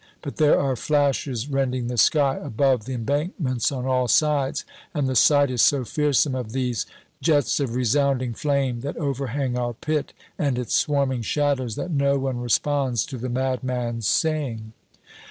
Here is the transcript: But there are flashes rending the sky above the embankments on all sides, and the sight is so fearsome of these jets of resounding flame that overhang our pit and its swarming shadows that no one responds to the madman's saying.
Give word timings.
But 0.23 0.37
there 0.37 0.59
are 0.59 0.75
flashes 0.75 1.47
rending 1.47 1.85
the 1.85 1.95
sky 1.95 2.37
above 2.41 2.85
the 2.85 2.93
embankments 2.95 3.71
on 3.71 3.85
all 3.85 4.07
sides, 4.07 4.65
and 4.95 5.07
the 5.07 5.15
sight 5.15 5.51
is 5.51 5.61
so 5.61 5.85
fearsome 5.85 6.33
of 6.33 6.53
these 6.53 6.87
jets 7.21 7.59
of 7.59 7.75
resounding 7.75 8.33
flame 8.33 8.79
that 8.81 8.97
overhang 8.97 9.55
our 9.55 9.73
pit 9.75 10.13
and 10.39 10.57
its 10.57 10.73
swarming 10.73 11.21
shadows 11.21 11.75
that 11.75 11.91
no 11.91 12.17
one 12.17 12.39
responds 12.39 13.05
to 13.05 13.19
the 13.19 13.29
madman's 13.29 14.07
saying. 14.07 14.73